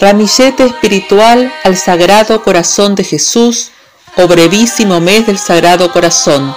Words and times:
Ramillete 0.00 0.64
espiritual 0.64 1.52
al 1.62 1.76
Sagrado 1.76 2.42
Corazón 2.42 2.94
de 2.94 3.04
Jesús 3.04 3.70
o 4.16 4.26
brevísimo 4.26 4.98
mes 4.98 5.26
del 5.26 5.36
Sagrado 5.36 5.92
Corazón, 5.92 6.56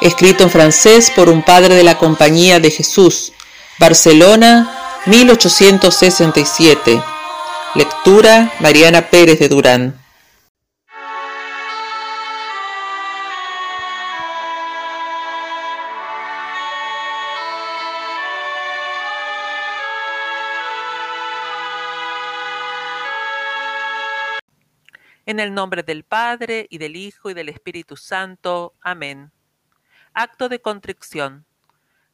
escrito 0.00 0.44
en 0.44 0.50
francés 0.50 1.10
por 1.10 1.28
un 1.28 1.42
padre 1.42 1.74
de 1.74 1.82
la 1.82 1.98
Compañía 1.98 2.60
de 2.60 2.70
Jesús, 2.70 3.32
Barcelona, 3.80 5.02
1867. 5.06 7.02
Lectura 7.74 8.52
Mariana 8.60 9.10
Pérez 9.10 9.40
de 9.40 9.48
Durán. 9.48 10.03
En 25.26 25.40
el 25.40 25.54
nombre 25.54 25.82
del 25.82 26.04
Padre, 26.04 26.66
y 26.68 26.76
del 26.76 26.96
Hijo, 26.96 27.30
y 27.30 27.34
del 27.34 27.48
Espíritu 27.48 27.96
Santo. 27.96 28.74
Amén. 28.82 29.32
Acto 30.12 30.50
de 30.50 30.60
contrición. 30.60 31.46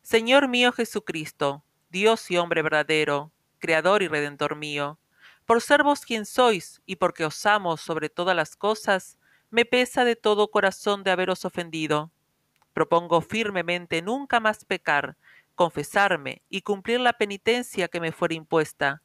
Señor 0.00 0.46
mío 0.46 0.70
Jesucristo, 0.70 1.64
Dios 1.88 2.30
y 2.30 2.36
hombre 2.36 2.62
verdadero, 2.62 3.32
Creador 3.58 4.04
y 4.04 4.08
Redentor 4.08 4.54
mío, 4.54 5.00
por 5.44 5.60
ser 5.60 5.82
vos 5.82 6.02
quien 6.02 6.24
sois, 6.24 6.82
y 6.86 6.96
porque 6.96 7.24
os 7.24 7.44
amo 7.46 7.76
sobre 7.76 8.10
todas 8.10 8.36
las 8.36 8.54
cosas, 8.54 9.18
me 9.50 9.64
pesa 9.64 10.04
de 10.04 10.14
todo 10.14 10.52
corazón 10.52 11.02
de 11.02 11.10
haberos 11.10 11.44
ofendido. 11.44 12.12
Propongo 12.72 13.22
firmemente 13.22 14.02
nunca 14.02 14.38
más 14.38 14.64
pecar, 14.64 15.16
confesarme 15.56 16.42
y 16.48 16.62
cumplir 16.62 17.00
la 17.00 17.14
penitencia 17.14 17.88
que 17.88 18.00
me 18.00 18.12
fuera 18.12 18.34
impuesta. 18.34 19.02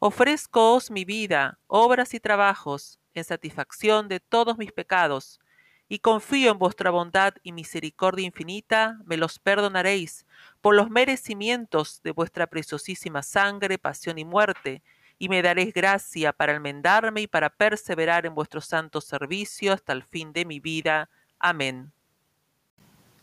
Ofrezcoos 0.00 0.90
mi 0.90 1.04
vida, 1.04 1.58
obras 1.66 2.14
y 2.14 2.18
trabajos, 2.18 2.98
en 3.14 3.24
satisfacción 3.24 4.08
de 4.08 4.20
todos 4.20 4.58
mis 4.58 4.72
pecados, 4.72 5.40
y 5.88 5.98
confío 5.98 6.52
en 6.52 6.58
vuestra 6.58 6.90
bondad 6.90 7.34
y 7.42 7.52
misericordia 7.52 8.24
infinita, 8.24 8.98
me 9.04 9.18
los 9.18 9.38
perdonaréis 9.38 10.24
por 10.62 10.74
los 10.74 10.88
merecimientos 10.88 12.00
de 12.02 12.12
vuestra 12.12 12.46
preciosísima 12.46 13.22
sangre, 13.22 13.76
pasión 13.76 14.18
y 14.18 14.24
muerte, 14.24 14.82
y 15.18 15.28
me 15.28 15.42
daréis 15.42 15.74
gracia 15.74 16.32
para 16.32 16.54
enmendarme 16.54 17.20
y 17.20 17.26
para 17.26 17.50
perseverar 17.50 18.24
en 18.24 18.34
vuestro 18.34 18.60
santo 18.60 19.00
servicio 19.00 19.72
hasta 19.72 19.92
el 19.92 20.02
fin 20.02 20.32
de 20.32 20.44
mi 20.44 20.60
vida. 20.60 21.10
Amén. 21.38 21.92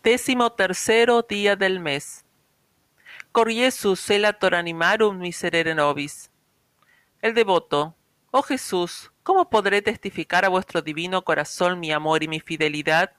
Décimo 0.04 0.52
tercero 0.52 1.26
día 1.28 1.56
del 1.56 1.80
mes. 1.80 2.24
Cor 3.32 3.52
Jesus 3.52 4.00
celator 4.00 4.56
animarum 4.56 5.18
miserere 5.18 5.76
nobis. 5.76 6.32
El 7.22 7.34
devoto, 7.34 7.96
oh 8.32 8.42
Jesús, 8.42 9.12
¿Cómo 9.30 9.48
podré 9.48 9.84
testificar 9.84 10.44
a 10.44 10.50
vuestro 10.50 10.82
divino 10.82 11.24
corazón 11.24 11.80
mi 11.80 11.92
amor 11.92 12.24
y 12.24 12.28
mi 12.28 12.40
fidelidad? 12.40 13.12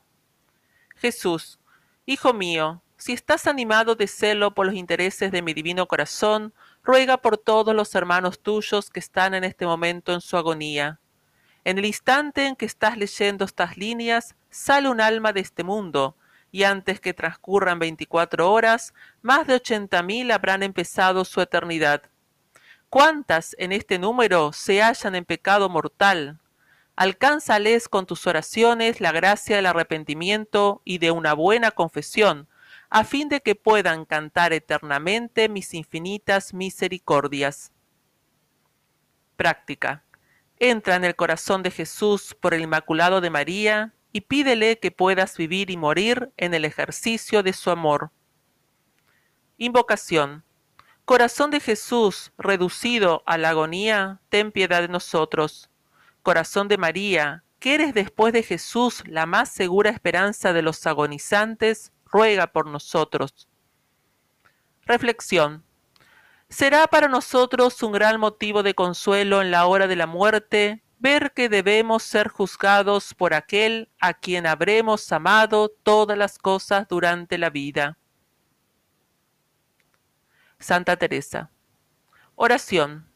Jesús, 0.97 1.61
Hijo 2.05 2.33
mío, 2.33 2.83
si 2.97 3.12
estás 3.12 3.47
animado 3.47 3.94
de 3.94 4.08
celo 4.08 4.52
por 4.52 4.67
los 4.67 4.75
intereses 4.75 5.30
de 5.30 5.41
mi 5.41 5.55
divino 5.55 5.86
corazón, 5.86 6.52
ruega 6.83 7.19
por 7.19 7.39
todos 7.39 7.77
los 7.77 7.94
hermanos 7.94 8.41
tuyos 8.41 8.91
que 8.91 8.98
están 8.98 9.34
en 9.34 9.44
este 9.44 9.67
momento 9.67 10.12
en 10.12 10.20
su 10.20 10.36
agonía. 10.36 10.98
En 11.62 11.78
el 11.78 11.84
instante 11.84 12.47
en 12.47 12.56
que 12.56 12.67
estás 12.67 12.97
leyendo 12.97 13.45
estas 13.45 13.77
líneas, 13.77 14.34
sale 14.50 14.89
un 14.89 15.00
alma 15.00 15.33
de 15.33 15.42
este 15.42 15.62
mundo, 15.62 16.17
y 16.50 16.64
antes 16.64 16.98
que 16.98 17.14
transcurran 17.14 17.78
veinticuatro 17.78 18.50
horas, 18.50 18.92
más 19.22 19.47
de 19.47 19.55
ochenta 19.55 20.02
mil 20.02 20.33
habrán 20.33 20.64
empezado 20.64 21.24
su 21.24 21.41
eternidad. 21.41 22.02
¿Cuántas 22.91 23.55
en 23.60 23.70
este 23.70 24.00
número 24.00 24.52
se 24.52 24.83
hallan 24.83 25.14
en 25.14 25.24
pecado 25.24 25.69
mortal? 25.69 26.41
Alcánzales 26.96 27.88
con 27.88 28.05
tus 28.05 28.27
oraciones 28.27 29.00
la 29.00 29.12
gracia 29.12 29.55
del 29.55 29.66
arrepentimiento 29.66 30.83
y 30.84 30.98
de 30.98 31.12
una 31.12 31.34
buena 31.34 31.70
confesión, 31.70 32.48
a 32.89 33.05
fin 33.05 33.28
de 33.28 33.42
que 33.42 33.55
puedan 33.55 34.06
cantar 34.06 34.52
eternamente 34.52 35.48
mis 35.48 35.73
infinitas 35.73 36.52
misericordias. 36.52 37.70
Práctica. 39.36 40.02
Entra 40.58 40.96
en 40.96 41.05
el 41.05 41.14
corazón 41.14 41.62
de 41.62 41.70
Jesús 41.70 42.36
por 42.40 42.55
el 42.55 42.62
Inmaculado 42.62 43.20
de 43.20 43.30
María 43.30 43.95
y 44.11 44.22
pídele 44.22 44.80
que 44.80 44.90
puedas 44.90 45.36
vivir 45.36 45.70
y 45.70 45.77
morir 45.77 46.33
en 46.36 46.55
el 46.55 46.64
ejercicio 46.64 47.45
de 47.45 47.52
su 47.52 47.70
amor. 47.70 48.11
Invocación. 49.58 50.42
Corazón 51.10 51.50
de 51.50 51.58
Jesús, 51.58 52.30
reducido 52.38 53.24
a 53.26 53.36
la 53.36 53.48
agonía, 53.48 54.20
ten 54.28 54.52
piedad 54.52 54.80
de 54.80 54.86
nosotros. 54.86 55.68
Corazón 56.22 56.68
de 56.68 56.78
María, 56.78 57.42
que 57.58 57.74
eres 57.74 57.94
después 57.94 58.32
de 58.32 58.44
Jesús 58.44 59.02
la 59.08 59.26
más 59.26 59.48
segura 59.48 59.90
esperanza 59.90 60.52
de 60.52 60.62
los 60.62 60.86
agonizantes, 60.86 61.90
ruega 62.04 62.52
por 62.52 62.68
nosotros. 62.68 63.48
Reflexión. 64.86 65.64
Será 66.48 66.86
para 66.86 67.08
nosotros 67.08 67.82
un 67.82 67.90
gran 67.90 68.20
motivo 68.20 68.62
de 68.62 68.74
consuelo 68.74 69.42
en 69.42 69.50
la 69.50 69.66
hora 69.66 69.88
de 69.88 69.96
la 69.96 70.06
muerte 70.06 70.84
ver 71.00 71.32
que 71.32 71.48
debemos 71.48 72.04
ser 72.04 72.28
juzgados 72.28 73.14
por 73.14 73.34
aquel 73.34 73.90
a 73.98 74.14
quien 74.14 74.46
habremos 74.46 75.10
amado 75.10 75.70
todas 75.82 76.16
las 76.16 76.38
cosas 76.38 76.86
durante 76.86 77.36
la 77.36 77.50
vida. 77.50 77.98
Santa 80.60 80.96
Teresa. 80.96 81.50
Oración. 82.36 83.06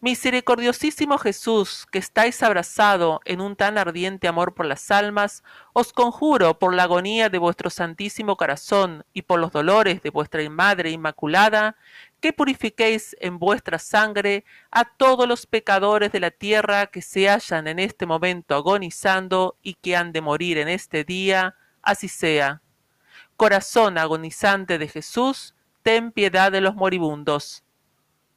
Misericordiosísimo 0.00 1.18
Jesús, 1.18 1.86
que 1.90 1.98
estáis 1.98 2.42
abrazado 2.42 3.20
en 3.26 3.42
un 3.42 3.54
tan 3.54 3.76
ardiente 3.76 4.28
amor 4.28 4.54
por 4.54 4.64
las 4.64 4.90
almas, 4.90 5.42
os 5.74 5.92
conjuro 5.92 6.58
por 6.58 6.72
la 6.72 6.84
agonía 6.84 7.28
de 7.28 7.36
vuestro 7.36 7.68
santísimo 7.68 8.36
corazón 8.36 9.04
y 9.12 9.22
por 9.22 9.40
los 9.40 9.52
dolores 9.52 10.00
de 10.00 10.08
vuestra 10.08 10.48
Madre 10.48 10.90
Inmaculada, 10.90 11.76
que 12.20 12.32
purifiquéis 12.32 13.14
en 13.20 13.38
vuestra 13.38 13.78
sangre 13.78 14.44
a 14.70 14.84
todos 14.84 15.28
los 15.28 15.46
pecadores 15.46 16.12
de 16.12 16.20
la 16.20 16.30
tierra 16.30 16.86
que 16.86 17.02
se 17.02 17.28
hallan 17.28 17.66
en 17.66 17.78
este 17.78 18.06
momento 18.06 18.54
agonizando 18.54 19.58
y 19.60 19.74
que 19.74 19.96
han 19.96 20.12
de 20.12 20.22
morir 20.22 20.56
en 20.56 20.68
este 20.68 21.04
día, 21.04 21.56
así 21.82 22.08
sea. 22.08 22.62
Corazón 23.36 23.98
agonizante 23.98 24.78
de 24.78 24.88
Jesús, 24.88 25.54
ten 25.82 26.12
piedad 26.12 26.52
de 26.52 26.60
los 26.60 26.74
moribundos. 26.74 27.64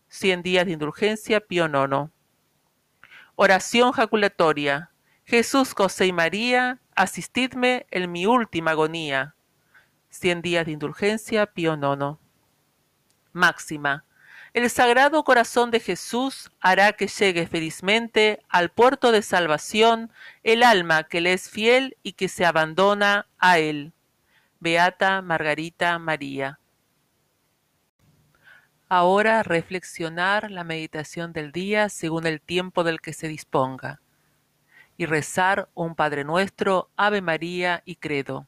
Cien 0.08 0.42
días 0.44 0.66
de 0.66 0.74
indulgencia, 0.74 1.40
Pío 1.40 1.66
IX. 1.66 2.12
Oración 3.36 3.92
jaculatoria. 3.92 4.92
Jesús, 5.26 5.74
José 5.74 6.08
y 6.08 6.14
María, 6.14 6.80
asistidme 6.96 7.88
en 7.90 8.12
mi 8.12 8.26
última 8.26 8.72
agonía. 8.72 9.36
Cien 10.10 10.42
días 10.42 10.66
de 10.66 10.74
indulgencia, 10.74 11.48
Pío 11.48 11.74
IX. 11.74 12.18
Máxima. 13.32 14.06
El 14.54 14.70
Sagrado 14.70 15.24
Corazón 15.24 15.72
de 15.72 15.80
Jesús 15.80 16.52
hará 16.62 16.94
que 16.94 17.08
llegue 17.08 17.48
felizmente 17.48 18.40
al 18.50 18.70
puerto 18.70 19.12
de 19.12 19.24
salvación 19.24 20.12
el 20.44 20.62
alma 20.62 21.06
que 21.06 21.22
le 21.22 21.34
es 21.34 21.50
fiel 21.50 21.98
y 22.04 22.14
que 22.14 22.30
se 22.30 22.46
abandona 22.46 23.26
a 23.40 23.58
él. 23.58 23.94
Beata 24.60 25.24
Margarita 25.24 25.98
María. 25.98 26.60
Ahora 28.96 29.42
reflexionar 29.42 30.52
la 30.52 30.64
meditación 30.64 31.34
del 31.34 31.52
día 31.52 31.90
según 31.90 32.28
el 32.28 32.40
tiempo 32.40 32.84
del 32.84 33.02
que 33.02 33.12
se 33.12 33.28
disponga 33.28 34.02
y 34.98 35.08
rezar 35.08 35.68
un 35.74 35.96
Padre 35.96 36.24
nuestro, 36.24 36.92
Ave 36.96 37.20
María 37.20 37.82
y 37.86 37.96
Credo. 37.96 38.46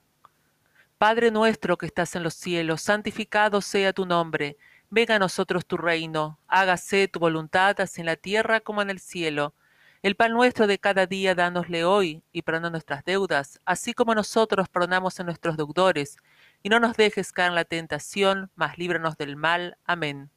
Padre 0.99 1.31
nuestro 1.31 1.79
que 1.79 1.87
estás 1.87 2.15
en 2.15 2.21
los 2.21 2.35
cielos, 2.35 2.83
santificado 2.83 3.59
sea 3.59 3.91
tu 3.91 4.05
nombre, 4.05 4.55
venga 4.91 5.15
a 5.15 5.19
nosotros 5.19 5.65
tu 5.65 5.77
reino, 5.77 6.37
hágase 6.47 7.07
tu 7.07 7.17
voluntad 7.19 7.81
así 7.81 8.01
en 8.01 8.05
la 8.05 8.15
tierra 8.15 8.59
como 8.59 8.83
en 8.83 8.91
el 8.91 8.99
cielo. 8.99 9.55
El 10.03 10.15
pan 10.15 10.31
nuestro 10.33 10.67
de 10.67 10.77
cada 10.77 11.07
día 11.07 11.33
dánosle 11.33 11.85
hoy 11.85 12.21
y 12.31 12.43
perdona 12.43 12.69
nuestras 12.69 13.03
deudas, 13.03 13.59
así 13.65 13.95
como 13.95 14.13
nosotros 14.13 14.69
perdonamos 14.69 15.19
a 15.19 15.23
nuestros 15.23 15.57
deudores, 15.57 16.17
y 16.65 16.69
no 16.69 16.79
nos 16.79 16.97
dejes 16.97 17.31
caer 17.31 17.49
en 17.49 17.55
la 17.55 17.63
tentación, 17.63 18.49
mas 18.55 18.79
líbranos 18.79 19.17
del 19.17 19.35
mal. 19.35 19.77
Amén. 19.85 20.31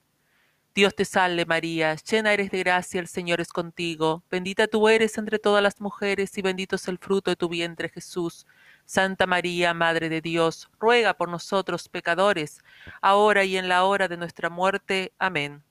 Dios 0.74 0.94
te 0.94 1.06
salve 1.06 1.46
María, 1.46 1.94
llena 1.94 2.34
eres 2.34 2.50
de 2.50 2.58
gracia, 2.58 3.00
el 3.00 3.08
Señor 3.08 3.40
es 3.40 3.48
contigo, 3.48 4.22
bendita 4.30 4.66
tú 4.66 4.90
eres 4.90 5.16
entre 5.16 5.38
todas 5.38 5.62
las 5.62 5.80
mujeres 5.80 6.36
y 6.36 6.42
bendito 6.42 6.76
es 6.76 6.86
el 6.86 6.98
fruto 6.98 7.30
de 7.30 7.36
tu 7.36 7.48
vientre 7.48 7.88
Jesús. 7.88 8.46
Santa 8.84 9.26
María, 9.26 9.72
Madre 9.72 10.10
de 10.10 10.20
Dios, 10.20 10.68
ruega 10.78 11.14
por 11.14 11.30
nosotros 11.30 11.88
pecadores, 11.88 12.62
ahora 13.00 13.44
y 13.44 13.56
en 13.56 13.70
la 13.70 13.84
hora 13.84 14.06
de 14.06 14.18
nuestra 14.18 14.50
muerte. 14.50 15.14
Amén. 15.18 15.62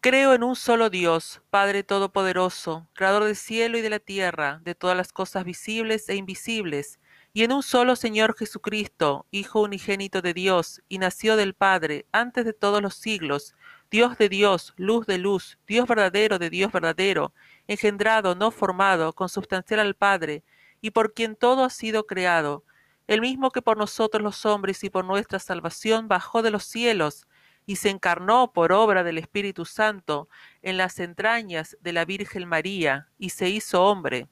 Creo 0.00 0.34
en 0.34 0.42
un 0.42 0.56
solo 0.56 0.90
Dios, 0.90 1.42
Padre 1.50 1.84
Todopoderoso, 1.84 2.88
Creador 2.94 3.22
del 3.22 3.36
cielo 3.36 3.78
y 3.78 3.82
de 3.82 3.90
la 3.90 4.00
tierra, 4.00 4.60
de 4.64 4.74
todas 4.74 4.96
las 4.96 5.12
cosas 5.12 5.44
visibles 5.44 6.08
e 6.08 6.16
invisibles, 6.16 6.98
y 7.32 7.44
en 7.44 7.52
un 7.52 7.62
solo 7.62 7.94
Señor 7.94 8.36
Jesucristo, 8.36 9.26
Hijo 9.30 9.60
unigénito 9.60 10.20
de 10.20 10.34
Dios, 10.34 10.82
y 10.88 10.98
nació 10.98 11.36
del 11.36 11.54
Padre 11.54 12.06
antes 12.10 12.44
de 12.44 12.52
todos 12.52 12.82
los 12.82 12.94
siglos, 12.94 13.54
Dios 13.90 14.18
de 14.18 14.28
Dios, 14.28 14.74
luz 14.76 15.06
de 15.06 15.18
luz, 15.18 15.58
Dios 15.66 15.86
verdadero 15.86 16.38
de 16.38 16.50
Dios 16.50 16.72
verdadero, 16.72 17.32
engendrado, 17.68 18.34
no 18.34 18.50
formado, 18.50 19.12
consubstancial 19.12 19.80
al 19.80 19.94
Padre, 19.94 20.42
y 20.80 20.90
por 20.90 21.14
quien 21.14 21.36
todo 21.36 21.64
ha 21.64 21.70
sido 21.70 22.06
creado, 22.06 22.64
el 23.06 23.20
mismo 23.20 23.50
que 23.50 23.62
por 23.62 23.76
nosotros 23.76 24.22
los 24.22 24.44
hombres 24.46 24.82
y 24.82 24.90
por 24.90 25.04
nuestra 25.04 25.38
salvación 25.38 26.08
bajó 26.08 26.42
de 26.42 26.50
los 26.50 26.64
cielos, 26.64 27.26
y 27.64 27.76
se 27.76 27.90
encarnó 27.90 28.52
por 28.52 28.72
obra 28.72 29.04
del 29.04 29.18
Espíritu 29.18 29.64
Santo 29.64 30.28
en 30.62 30.76
las 30.76 30.98
entrañas 30.98 31.76
de 31.80 31.92
la 31.92 32.04
Virgen 32.04 32.48
María, 32.48 33.08
y 33.18 33.30
se 33.30 33.48
hizo 33.48 33.84
hombre 33.84 34.28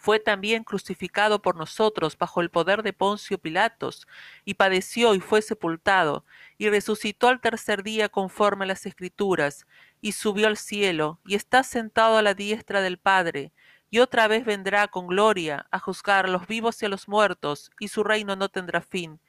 fue 0.00 0.18
también 0.18 0.64
crucificado 0.64 1.42
por 1.42 1.56
nosotros 1.56 2.16
bajo 2.16 2.40
el 2.40 2.48
poder 2.48 2.82
de 2.82 2.94
Poncio 2.94 3.36
Pilatos, 3.36 4.08
y 4.46 4.54
padeció 4.54 5.14
y 5.14 5.20
fue 5.20 5.42
sepultado, 5.42 6.24
y 6.56 6.70
resucitó 6.70 7.28
al 7.28 7.42
tercer 7.42 7.82
día 7.82 8.08
conforme 8.08 8.64
a 8.64 8.68
las 8.68 8.86
Escrituras, 8.86 9.66
y 10.00 10.12
subió 10.12 10.46
al 10.46 10.56
cielo, 10.56 11.20
y 11.26 11.34
está 11.34 11.62
sentado 11.64 12.16
a 12.16 12.22
la 12.22 12.32
diestra 12.32 12.80
del 12.80 12.96
Padre, 12.96 13.52
y 13.90 13.98
otra 13.98 14.26
vez 14.26 14.46
vendrá 14.46 14.88
con 14.88 15.06
gloria 15.06 15.66
a 15.70 15.78
juzgar 15.78 16.24
a 16.24 16.28
los 16.28 16.46
vivos 16.46 16.80
y 16.80 16.86
a 16.86 16.88
los 16.88 17.06
muertos, 17.06 17.70
y 17.78 17.88
su 17.88 18.02
reino 18.02 18.36
no 18.36 18.48
tendrá 18.48 18.80
fin. 18.80 19.20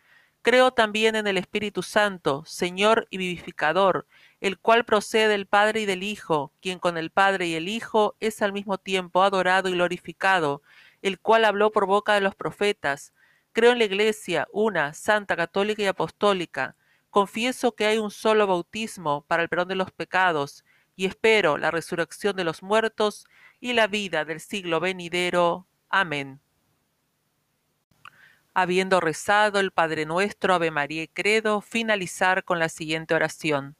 Creo 0.41 0.71
también 0.71 1.17
en 1.17 1.27
el 1.27 1.37
Espíritu 1.37 1.83
Santo, 1.83 2.43
Señor 2.45 3.07
y 3.09 3.17
vivificador, 3.17 4.07
el 4.41 4.57
cual 4.57 4.85
procede 4.85 5.27
del 5.29 5.45
Padre 5.45 5.81
y 5.81 5.85
del 5.85 6.01
Hijo, 6.01 6.51
quien 6.61 6.79
con 6.79 6.97
el 6.97 7.11
Padre 7.11 7.47
y 7.47 7.53
el 7.53 7.69
Hijo 7.69 8.15
es 8.19 8.41
al 8.41 8.53
mismo 8.53 8.79
tiempo 8.79 9.21
adorado 9.21 9.69
y 9.69 9.73
glorificado, 9.73 10.63
el 11.03 11.19
cual 11.19 11.45
habló 11.45 11.71
por 11.71 11.85
boca 11.85 12.15
de 12.15 12.21
los 12.21 12.35
profetas. 12.35 13.13
Creo 13.53 13.71
en 13.71 13.77
la 13.77 13.85
Iglesia, 13.85 14.47
una, 14.51 14.93
santa, 14.93 15.35
católica 15.35 15.83
y 15.83 15.85
apostólica. 15.85 16.75
Confieso 17.11 17.75
que 17.75 17.85
hay 17.85 17.99
un 17.99 18.09
solo 18.09 18.47
bautismo 18.47 19.25
para 19.27 19.43
el 19.43 19.49
perdón 19.49 19.67
de 19.69 19.75
los 19.75 19.91
pecados, 19.91 20.65
y 20.95 21.05
espero 21.05 21.57
la 21.57 21.69
resurrección 21.69 22.35
de 22.35 22.43
los 22.43 22.63
muertos 22.63 23.27
y 23.59 23.73
la 23.73 23.87
vida 23.87 24.25
del 24.25 24.39
siglo 24.39 24.79
venidero. 24.79 25.67
Amén. 25.87 26.41
Habiendo 28.55 28.99
rezado 28.99 29.59
el 29.59 29.71
Padre 29.71 30.05
Nuestro, 30.05 30.55
Ave 30.55 30.71
María 30.71 31.03
y 31.03 31.07
Credo, 31.07 31.61
finalizar 31.61 32.43
con 32.43 32.59
la 32.59 32.69
siguiente 32.69 33.13
oración. 33.13 33.75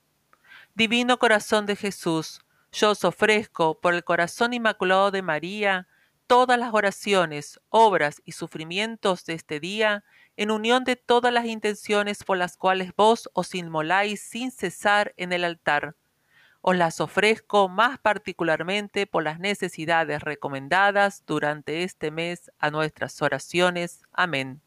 Divino 0.74 1.20
Corazón 1.20 1.66
de 1.66 1.76
Jesús, 1.76 2.40
yo 2.72 2.92
os 2.92 3.04
ofrezco 3.04 3.82
por 3.82 3.94
el 3.94 4.06
corazón 4.06 4.54
inmaculado 4.54 5.12
de 5.12 5.22
María 5.22 5.90
todas 6.28 6.58
las 6.58 6.74
oraciones, 6.74 7.60
obras 7.68 8.22
y 8.24 8.32
sufrimientos 8.32 9.26
de 9.26 9.34
este 9.34 9.60
día, 9.60 10.06
en 10.38 10.50
unión 10.50 10.86
de 10.86 10.96
todas 10.96 11.34
las 11.34 11.46
intenciones 11.46 12.24
por 12.24 12.38
las 12.38 12.56
cuales 12.56 12.96
vos 12.96 13.30
os 13.34 13.54
inmoláis 13.54 14.22
sin 14.22 14.50
cesar 14.50 15.14
en 15.18 15.34
el 15.34 15.44
altar. 15.44 15.98
Os 16.62 16.78
las 16.78 17.02
ofrezco 17.02 17.68
más 17.68 18.00
particularmente 18.00 19.08
por 19.08 19.24
las 19.24 19.40
necesidades 19.40 20.22
recomendadas 20.22 21.26
durante 21.26 21.84
este 21.84 22.12
mes 22.12 22.50
a 22.60 22.72
nuestras 22.72 23.22
oraciones. 23.22 24.04
Amén. 24.14 24.62